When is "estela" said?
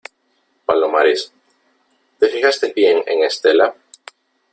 3.23-3.75